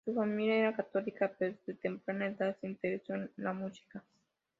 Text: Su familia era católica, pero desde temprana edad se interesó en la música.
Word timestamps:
Su 0.03 0.15
familia 0.15 0.55
era 0.55 0.75
católica, 0.75 1.31
pero 1.37 1.53
desde 1.67 1.79
temprana 1.79 2.25
edad 2.25 2.57
se 2.59 2.65
interesó 2.65 3.13
en 3.13 3.29
la 3.35 3.53
música. 3.53 4.03